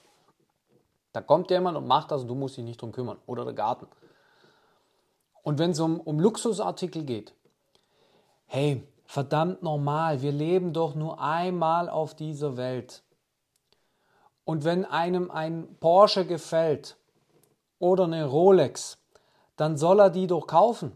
da 1.14 1.22
kommt 1.22 1.50
jemand 1.50 1.78
und 1.78 1.88
macht 1.88 2.12
das 2.12 2.24
und 2.24 2.28
du 2.28 2.36
musst 2.36 2.58
dich 2.58 2.66
nicht 2.66 2.82
drum 2.82 2.92
kümmern. 2.92 3.18
Oder 3.26 3.46
der 3.46 3.54
Garten. 3.54 3.88
Und 5.44 5.60
wenn 5.60 5.72
es 5.72 5.80
um, 5.80 6.00
um 6.00 6.20
Luxusartikel 6.20 7.04
geht, 7.04 7.34
hey, 8.46 8.84
verdammt 9.06 9.64
normal, 9.64 10.22
wir 10.22 10.32
leben 10.32 10.74
doch 10.74 10.96
nur 10.96 11.22
einmal 11.22 11.90
auf 11.90 12.16
dieser 12.16 12.58
Welt. 12.58 13.04
Und 14.44 14.66
wenn 14.66 14.84
einem 14.84 15.32
ein 15.32 15.78
Porsche 15.80 16.26
gefällt, 16.26 16.98
oder 17.84 18.06
eine 18.06 18.26
Rolex, 18.26 18.98
dann 19.58 19.76
soll 19.76 20.00
er 20.00 20.10
die 20.10 20.26
doch 20.26 20.48
kaufen. 20.48 20.94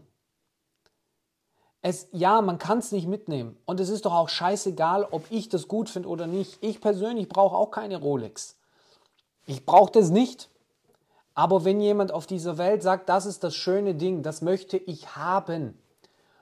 Es, 1.82 2.08
ja, 2.12 2.40
man 2.40 2.58
kann 2.58 2.78
es 2.78 2.92
nicht 2.92 3.06
mitnehmen. 3.06 3.58
Und 3.66 3.78
es 3.78 3.90
ist 3.90 4.06
doch 4.06 4.14
auch 4.14 4.30
scheißegal, 4.30 5.06
ob 5.10 5.30
ich 5.30 5.50
das 5.50 5.68
gut 5.68 5.90
finde 5.90 6.08
oder 6.08 6.26
nicht. 6.26 6.56
Ich 6.62 6.80
persönlich 6.80 7.28
brauche 7.28 7.54
auch 7.54 7.70
keine 7.70 7.98
Rolex. 7.98 8.58
Ich 9.48 9.66
brauche 9.66 9.90
das 9.90 10.10
nicht. 10.10 10.48
Aber 11.34 11.64
wenn 11.64 11.80
jemand 11.80 12.12
auf 12.12 12.26
dieser 12.26 12.58
Welt 12.58 12.82
sagt, 12.82 13.08
das 13.08 13.26
ist 13.26 13.42
das 13.42 13.54
schöne 13.54 13.94
Ding, 13.94 14.22
das 14.22 14.42
möchte 14.42 14.76
ich 14.76 15.16
haben, 15.16 15.76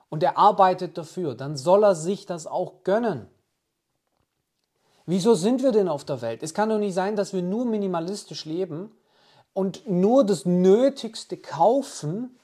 und 0.08 0.22
er 0.22 0.38
arbeitet 0.38 0.96
dafür, 0.96 1.34
dann 1.34 1.56
soll 1.56 1.84
er 1.84 1.94
sich 1.94 2.26
das 2.26 2.46
auch 2.46 2.84
gönnen. 2.84 3.26
Wieso 5.04 5.34
sind 5.34 5.62
wir 5.62 5.72
denn 5.72 5.88
auf 5.88 6.04
der 6.04 6.22
Welt? 6.22 6.42
Es 6.42 6.54
kann 6.54 6.68
doch 6.68 6.78
nicht 6.78 6.94
sein, 6.94 7.16
dass 7.16 7.32
wir 7.32 7.42
nur 7.42 7.64
minimalistisch 7.64 8.44
leben 8.44 8.92
und 9.52 9.88
nur 9.88 10.24
das 10.24 10.46
Nötigste 10.46 11.36
kaufen 11.36 12.36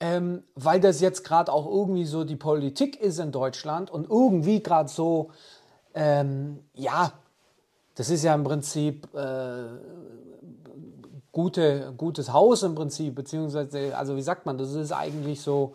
ähm, 0.00 0.42
weil 0.54 0.80
das 0.80 1.00
jetzt 1.00 1.24
gerade 1.24 1.52
auch 1.52 1.66
irgendwie 1.66 2.06
so 2.06 2.24
die 2.24 2.36
Politik 2.36 2.98
ist 3.00 3.18
in 3.18 3.32
Deutschland 3.32 3.90
und 3.90 4.08
irgendwie 4.08 4.62
gerade 4.62 4.88
so, 4.88 5.30
ähm, 5.94 6.64
ja, 6.72 7.12
das 7.94 8.10
ist 8.10 8.24
ja 8.24 8.34
im 8.34 8.44
Prinzip 8.44 9.08
äh, 9.14 9.64
gute, 11.32 11.92
gutes 11.96 12.32
Haus 12.32 12.62
im 12.62 12.74
Prinzip, 12.74 13.14
beziehungsweise, 13.14 13.96
also 13.96 14.16
wie 14.16 14.22
sagt 14.22 14.46
man, 14.46 14.58
das 14.58 14.74
ist 14.74 14.92
eigentlich 14.92 15.40
so, 15.40 15.74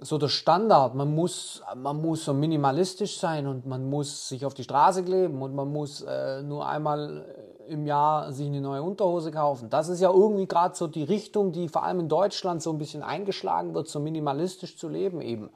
so 0.00 0.18
der 0.18 0.28
Standard. 0.28 0.94
Man 0.94 1.14
muss, 1.14 1.62
man 1.76 2.00
muss 2.00 2.24
so 2.24 2.32
minimalistisch 2.32 3.18
sein 3.18 3.46
und 3.46 3.66
man 3.66 3.88
muss 3.88 4.28
sich 4.28 4.46
auf 4.46 4.54
die 4.54 4.64
Straße 4.64 5.02
kleben 5.02 5.42
und 5.42 5.54
man 5.54 5.70
muss 5.72 6.02
äh, 6.02 6.42
nur 6.42 6.66
einmal 6.66 7.24
im 7.68 7.86
Jahr 7.86 8.32
sich 8.32 8.46
eine 8.46 8.60
neue 8.60 8.82
Unterhose 8.82 9.30
kaufen. 9.30 9.70
Das 9.70 9.88
ist 9.88 10.00
ja 10.00 10.10
irgendwie 10.10 10.46
gerade 10.46 10.74
so 10.74 10.88
die 10.88 11.04
Richtung, 11.04 11.52
die 11.52 11.68
vor 11.68 11.84
allem 11.84 12.00
in 12.00 12.08
Deutschland 12.08 12.62
so 12.62 12.70
ein 12.70 12.78
bisschen 12.78 13.02
eingeschlagen 13.02 13.74
wird, 13.74 13.88
so 13.88 14.00
minimalistisch 14.00 14.76
zu 14.76 14.88
leben 14.88 15.20
eben. 15.20 15.50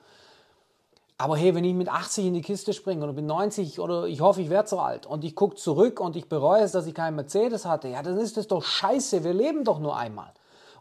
Aber 1.17 1.37
hey, 1.37 1.55
wenn 1.55 1.65
ich 1.65 1.75
mit 1.75 1.89
80 1.89 2.27
in 2.27 2.35
die 2.35 2.43
Kiste 2.43 2.73
springe 2.73 3.05
oder 3.05 3.13
bin 3.13 3.27
90 3.27 3.79
oder 3.79 4.07
ich 4.07 4.21
hoffe, 4.21 4.43
ich 4.43 4.51
werde 4.51 4.69
so 4.69 4.81
alt 4.81 5.07
und 5.07 5.23
ich 5.23 5.37
gucke 5.37 5.55
zurück 5.55 6.01
und 6.01 6.17
ich 6.17 6.29
bereue 6.29 6.63
es, 6.63 6.73
dass 6.73 6.87
ich 6.87 6.95
keinen 6.95 7.15
Mercedes 7.15 7.67
hatte, 7.67 7.89
ja, 7.89 8.03
dann 8.03 8.19
ist 8.19 8.37
das 8.37 8.49
doch 8.49 8.65
scheiße. 8.65 9.23
Wir 9.23 9.33
leben 9.33 9.63
doch 9.63 9.79
nur 9.79 9.97
einmal. 9.97 10.33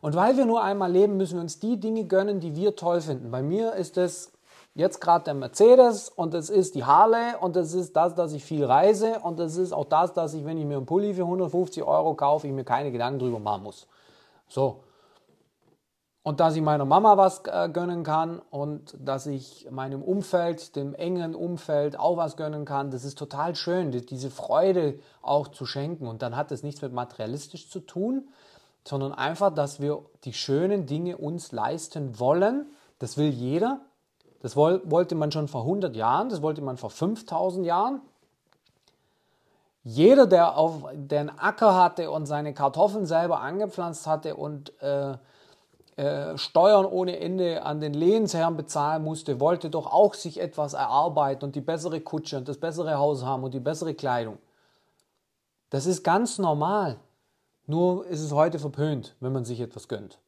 Und 0.01 0.15
weil 0.15 0.35
wir 0.35 0.45
nur 0.45 0.63
einmal 0.63 0.91
leben, 0.91 1.17
müssen 1.17 1.35
wir 1.35 1.41
uns 1.41 1.59
die 1.59 1.79
Dinge 1.79 2.05
gönnen, 2.05 2.39
die 2.39 2.55
wir 2.55 2.75
toll 2.75 2.99
finden. 2.99 3.29
Bei 3.29 3.43
mir 3.43 3.73
ist 3.73 3.95
es 3.97 4.31
jetzt 4.73 4.99
gerade 4.99 5.25
der 5.25 5.35
Mercedes 5.35 6.09
und 6.09 6.33
es 6.33 6.49
ist 6.49 6.73
die 6.73 6.83
Harley 6.83 7.35
und 7.39 7.55
es 7.55 7.75
ist 7.75 7.95
das, 7.95 8.15
dass 8.15 8.33
ich 8.33 8.43
viel 8.43 8.65
reise 8.65 9.19
und 9.19 9.39
es 9.39 9.55
ist 9.55 9.71
auch 9.71 9.85
das, 9.85 10.13
dass 10.13 10.33
ich, 10.33 10.45
wenn 10.45 10.57
ich 10.57 10.65
mir 10.65 10.77
einen 10.77 10.87
Pulli 10.87 11.13
für 11.13 11.21
150 11.21 11.83
Euro 11.83 12.15
kaufe, 12.15 12.47
ich 12.47 12.53
mir 12.53 12.63
keine 12.63 12.91
Gedanken 12.91 13.19
drüber 13.19 13.39
machen 13.39 13.63
muss. 13.63 13.87
So. 14.47 14.79
Und 16.23 16.39
dass 16.39 16.55
ich 16.55 16.61
meiner 16.61 16.85
Mama 16.85 17.17
was 17.17 17.41
äh, 17.45 17.67
gönnen 17.67 18.03
kann 18.03 18.41
und 18.49 18.95
dass 18.97 19.25
ich 19.27 19.67
meinem 19.69 20.01
Umfeld, 20.01 20.77
dem 20.77 20.95
engen 20.95 21.35
Umfeld 21.35 21.99
auch 21.99 22.15
was 22.15 22.37
gönnen 22.37 22.63
kann, 22.63 22.91
das 22.91 23.03
ist 23.03 23.17
total 23.17 23.55
schön, 23.55 23.91
diese 23.91 24.31
Freude 24.31 24.99
auch 25.21 25.49
zu 25.49 25.65
schenken. 25.65 26.07
Und 26.07 26.21
dann 26.21 26.37
hat 26.37 26.49
das 26.49 26.63
nichts 26.63 26.81
mit 26.81 26.93
materialistisch 26.93 27.69
zu 27.69 27.81
tun, 27.81 28.29
sondern 28.87 29.11
einfach, 29.13 29.53
dass 29.53 29.81
wir 29.81 30.03
die 30.23 30.31
schönen 30.31 30.85
Dinge 30.85 31.17
uns 31.17 31.51
leisten 31.51 32.17
wollen. 32.19 32.67
Das 32.99 33.17
will 33.17 33.29
jeder. 33.29 33.81
Das 34.41 34.55
wollte 34.55 35.15
man 35.15 35.31
schon 35.31 35.49
vor 35.49 35.61
100 35.61 35.95
Jahren, 35.95 36.27
das 36.29 36.41
wollte 36.41 36.61
man 36.61 36.75
vor 36.75 36.89
5000 36.89 37.65
Jahren. 37.65 38.01
Jeder, 39.85 40.27
der, 40.27 40.57
auf, 40.57 40.85
einen 40.85 41.29
Acker 41.37 41.75
hatte 41.75 42.11
und 42.11 42.25
seine 42.25 42.53
Kartoffeln 42.53 43.05
selber 43.05 43.41
angepflanzt 43.41 44.07
hatte 44.07 44.35
und 44.35 44.81
äh, 44.81 45.17
äh, 45.95 46.37
Steuern 46.37 46.85
ohne 46.85 47.19
Ende 47.19 47.63
an 47.63 47.79
den 47.79 47.93
Lehensherrn 47.93 48.57
bezahlen 48.57 49.03
musste, 49.03 49.39
wollte 49.39 49.69
doch 49.69 49.85
auch 49.85 50.15
sich 50.15 50.39
etwas 50.39 50.73
erarbeiten 50.73 51.45
und 51.45 51.55
die 51.55 51.61
bessere 51.61 52.01
Kutsche 52.01 52.37
und 52.37 52.47
das 52.47 52.57
bessere 52.57 52.97
Haus 52.97 53.23
haben 53.23 53.43
und 53.43 53.53
die 53.53 53.59
bessere 53.59 53.93
Kleidung. 53.93 54.39
Das 55.69 55.85
ist 55.85 56.03
ganz 56.03 56.39
normal. 56.39 56.97
Nur 57.65 58.05
ist 58.07 58.21
es 58.21 58.31
heute 58.31 58.59
verpönt, 58.59 59.15
wenn 59.19 59.31
man 59.31 59.45
sich 59.45 59.59
etwas 59.59 59.87
gönnt. 59.87 60.19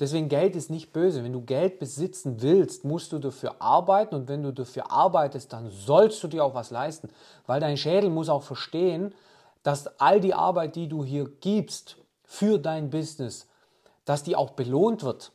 Deswegen 0.00 0.28
Geld 0.28 0.56
ist 0.56 0.70
nicht 0.70 0.92
böse. 0.92 1.22
Wenn 1.22 1.32
du 1.32 1.42
Geld 1.42 1.78
besitzen 1.78 2.42
willst, 2.42 2.84
musst 2.84 3.12
du 3.12 3.18
dafür 3.18 3.56
arbeiten 3.60 4.14
und 4.14 4.28
wenn 4.28 4.42
du 4.42 4.52
dafür 4.52 4.90
arbeitest, 4.90 5.52
dann 5.52 5.70
sollst 5.70 6.22
du 6.22 6.28
dir 6.28 6.44
auch 6.44 6.54
was 6.54 6.70
leisten, 6.70 7.08
weil 7.46 7.60
dein 7.60 7.76
Schädel 7.76 8.10
muss 8.10 8.28
auch 8.28 8.42
verstehen, 8.42 9.14
dass 9.62 10.00
all 10.00 10.20
die 10.20 10.34
Arbeit, 10.34 10.74
die 10.74 10.88
du 10.88 11.04
hier 11.04 11.30
gibst 11.40 11.98
für 12.24 12.58
dein 12.58 12.90
Business, 12.90 13.46
dass 14.04 14.22
die 14.22 14.36
auch 14.36 14.50
belohnt 14.50 15.02
wird. 15.02 15.32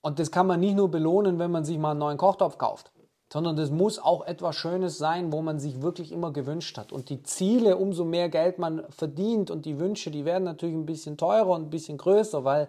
Und 0.00 0.18
das 0.18 0.30
kann 0.30 0.46
man 0.46 0.60
nicht 0.60 0.76
nur 0.76 0.90
belohnen, 0.90 1.38
wenn 1.38 1.50
man 1.50 1.64
sich 1.64 1.78
mal 1.78 1.92
einen 1.92 2.00
neuen 2.00 2.18
Kochtopf 2.18 2.58
kauft, 2.58 2.92
sondern 3.32 3.56
das 3.56 3.70
muss 3.70 3.98
auch 3.98 4.26
etwas 4.26 4.54
Schönes 4.54 4.98
sein, 4.98 5.32
wo 5.32 5.40
man 5.40 5.58
sich 5.58 5.80
wirklich 5.80 6.12
immer 6.12 6.32
gewünscht 6.32 6.76
hat. 6.76 6.92
Und 6.92 7.08
die 7.08 7.22
Ziele, 7.22 7.76
umso 7.76 8.04
mehr 8.04 8.28
Geld 8.28 8.58
man 8.58 8.84
verdient 8.90 9.50
und 9.50 9.64
die 9.64 9.78
Wünsche, 9.78 10.10
die 10.10 10.24
werden 10.24 10.44
natürlich 10.44 10.74
ein 10.74 10.86
bisschen 10.86 11.16
teurer 11.16 11.48
und 11.48 11.62
ein 11.62 11.70
bisschen 11.70 11.96
größer, 11.96 12.44
weil 12.44 12.68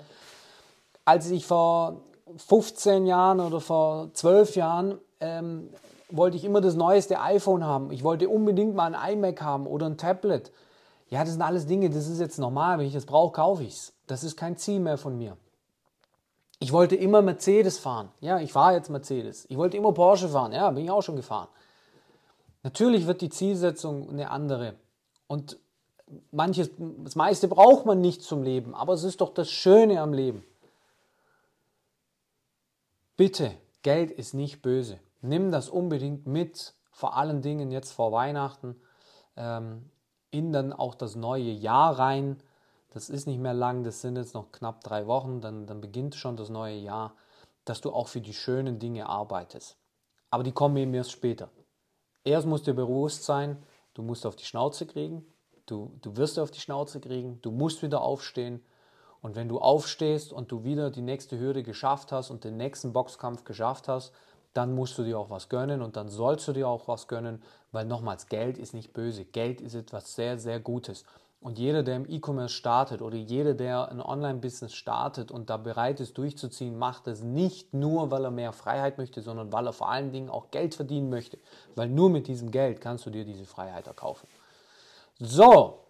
als 1.04 1.30
ich 1.30 1.46
vor 1.46 2.02
15 2.38 3.06
Jahren 3.06 3.40
oder 3.40 3.60
vor 3.60 4.10
12 4.14 4.56
Jahren 4.56 4.98
ähm, 5.20 5.70
wollte 6.10 6.38
ich 6.38 6.46
immer 6.46 6.62
das 6.62 6.76
neueste 6.76 7.20
iPhone 7.20 7.64
haben. 7.64 7.92
Ich 7.92 8.04
wollte 8.04 8.30
unbedingt 8.30 8.76
mal 8.76 8.94
ein 8.94 9.14
iMac 9.14 9.42
haben 9.42 9.68
oder 9.68 9.86
ein 9.88 9.98
Tablet. 9.98 10.52
Ja, 11.10 11.20
das 11.20 11.32
sind 11.32 11.42
alles 11.42 11.66
Dinge, 11.68 11.90
das 11.90 12.08
ist 12.08 12.20
jetzt 12.20 12.40
normal. 12.40 12.80
Wenn 12.80 12.88
ich 12.88 12.94
das 12.94 13.06
brauche, 13.06 13.34
kaufe 13.34 13.64
ich 13.64 13.74
es. 13.74 13.95
Das 14.08 14.24
ist 14.24 14.38
kein 14.38 14.58
Ziel 14.58 14.80
mehr 14.80 14.98
von 14.98 15.18
mir. 15.18 15.38
Ich 16.60 16.72
wollte 16.72 16.96
immer 16.96 17.22
Mercedes 17.22 17.80
fahren. 17.80 18.12
Ja, 18.22 18.40
ich 18.40 18.54
fahre 18.54 18.74
jetzt 18.74 18.90
Mercedes. 18.90 19.46
Ich 19.50 19.58
wollte 19.58 19.78
immer 19.78 19.92
Porsche 19.92 20.30
fahren. 20.30 20.52
Ja, 20.52 20.72
bin 20.72 20.86
ich 20.86 20.92
auch 20.92 21.02
schon 21.02 21.16
gefahren. 21.16 21.50
Natürlich 22.64 23.08
wird 23.08 23.22
die 23.22 23.30
Zielsetzung 23.30 24.10
eine 24.10 24.32
andere. 24.32 24.76
Und 25.28 25.58
manches, 26.32 26.72
das 26.78 27.16
meiste 27.16 27.48
braucht 27.48 27.86
man 27.86 28.02
nicht 28.02 28.24
zum 28.24 28.44
Leben. 28.44 28.74
Aber 28.74 28.94
es 28.94 29.04
ist 29.04 29.22
doch 29.22 29.34
das 29.34 29.52
Schöne 29.52 30.02
am 30.02 30.14
Leben. 30.14 30.44
Bitte, 33.18 33.52
Geld 33.84 34.12
ist 34.12 34.34
nicht 34.34 34.62
böse. 34.62 35.00
Nimm 35.22 35.52
das 35.52 35.70
unbedingt 35.70 36.26
mit, 36.28 36.74
vor 36.92 37.18
allen 37.18 37.42
Dingen 37.42 37.72
jetzt 37.72 37.92
vor 37.92 38.12
Weihnachten, 38.12 38.76
ähm, 39.38 39.90
in 40.32 40.52
dann 40.52 40.74
auch 40.74 40.96
das 40.96 41.16
neue 41.16 41.52
Jahr 41.52 41.98
rein. 41.98 42.38
Das 42.96 43.10
ist 43.10 43.28
nicht 43.28 43.42
mehr 43.42 43.54
lang, 43.54 43.84
das 43.84 44.00
sind 44.00 44.16
jetzt 44.16 44.34
noch 44.34 44.54
knapp 44.54 44.82
drei 44.82 45.06
Wochen, 45.06 45.42
dann, 45.42 45.68
dann 45.68 45.82
beginnt 45.82 46.16
schon 46.16 46.38
das 46.38 46.48
neue 46.48 46.78
Jahr, 46.78 47.14
dass 47.66 47.82
du 47.82 47.92
auch 47.92 48.08
für 48.08 48.22
die 48.22 48.34
schönen 48.34 48.80
Dinge 48.80 49.10
arbeitest. 49.10 49.78
Aber 50.30 50.44
die 50.44 50.54
kommen 50.54 50.78
eben 50.78 50.94
erst 50.94 51.12
später. 51.12 51.50
Erst 52.24 52.48
musst 52.48 52.66
du 52.66 52.72
dir 52.72 52.78
bewusst 52.78 53.26
sein, 53.26 53.62
du 53.96 54.02
musst 54.02 54.26
auf 54.26 54.38
die 54.38 54.46
Schnauze 54.46 54.86
kriegen, 54.86 55.26
du, 55.66 55.92
du 56.02 56.16
wirst 56.16 56.40
auf 56.40 56.52
die 56.52 56.62
Schnauze 56.62 57.02
kriegen, 57.02 57.42
du 57.42 57.52
musst 57.52 57.84
wieder 57.84 58.00
aufstehen 58.00 58.64
und 59.20 59.36
wenn 59.36 59.50
du 59.50 59.60
aufstehst 59.60 60.32
und 60.32 60.50
du 60.50 60.64
wieder 60.64 60.90
die 60.90 61.02
nächste 61.02 61.38
Hürde 61.38 61.64
geschafft 61.64 62.14
hast 62.14 62.30
und 62.30 62.46
den 62.46 62.56
nächsten 62.56 62.94
Boxkampf 62.94 63.44
geschafft 63.44 63.90
hast, 63.90 64.14
dann 64.54 64.74
musst 64.74 64.98
du 64.98 65.04
dir 65.04 65.20
auch 65.20 65.30
was 65.30 65.50
gönnen 65.50 65.82
und 65.82 65.98
dann 65.98 66.08
sollst 66.08 66.48
du 66.48 66.54
dir 66.54 66.70
auch 66.70 66.88
was 66.88 67.10
gönnen, 67.10 67.44
weil 67.74 67.84
nochmals, 67.84 68.28
Geld 68.28 68.58
ist 68.58 68.74
nicht 68.74 68.94
böse. 68.94 69.26
Geld 69.26 69.60
ist 69.60 69.76
etwas 69.76 70.16
sehr, 70.16 70.40
sehr 70.40 70.62
Gutes. 70.62 71.04
Und 71.46 71.60
jeder, 71.60 71.84
der 71.84 71.98
im 71.98 72.10
E-Commerce 72.10 72.56
startet 72.56 73.04
oder 73.04 73.18
jeder, 73.18 73.54
der 73.54 73.92
ein 73.92 74.02
Online-Business 74.02 74.74
startet 74.74 75.30
und 75.30 75.52
da 75.52 75.58
bereit 75.58 76.00
ist 76.00 76.18
durchzuziehen, 76.18 76.76
macht 76.76 77.06
es 77.06 77.22
nicht 77.22 77.72
nur, 77.72 78.10
weil 78.10 78.24
er 78.24 78.32
mehr 78.32 78.52
Freiheit 78.52 78.98
möchte, 78.98 79.22
sondern 79.22 79.54
weil 79.54 79.68
er 79.68 79.72
vor 79.72 79.92
allen 79.92 80.12
Dingen 80.12 80.32
auch 80.32 80.50
Geld 80.50 80.74
verdienen 80.74 81.12
möchte. 81.12 81.38
Weil 81.76 81.88
nur 81.88 82.10
mit 82.10 82.26
diesem 82.26 82.50
Geld 82.50 82.82
kannst 82.82 83.06
du 83.06 83.12
dir 83.12 83.26
diese 83.26 83.46
Freiheit 83.46 83.86
erkaufen. 83.86 84.28
So, 85.20 85.82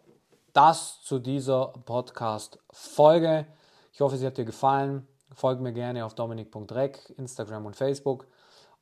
das 0.51 1.01
zu 1.03 1.19
dieser 1.19 1.67
Podcast-Folge. 1.85 3.47
Ich 3.93 4.01
hoffe, 4.01 4.17
sie 4.17 4.25
hat 4.25 4.37
dir 4.37 4.43
gefallen. 4.43 5.07
Folge 5.33 5.63
mir 5.63 5.71
gerne 5.71 6.03
auf 6.03 6.15
dominik.rec, 6.15 7.13
Instagram 7.15 7.65
und 7.65 7.77
Facebook 7.77 8.27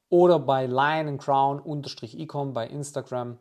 oder 0.10 0.40
bei 0.40 0.66
Lion 0.66 1.20
Crown-ecom 1.20 2.52
bei 2.52 2.66
Instagram. 2.66 3.38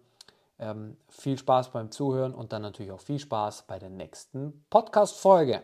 Ähm, 0.62 0.96
viel 1.08 1.36
Spaß 1.36 1.72
beim 1.72 1.90
Zuhören 1.90 2.34
und 2.34 2.52
dann 2.52 2.62
natürlich 2.62 2.92
auch 2.92 3.00
viel 3.00 3.18
Spaß 3.18 3.64
bei 3.66 3.80
der 3.80 3.90
nächsten 3.90 4.64
Podcast-Folge. 4.70 5.60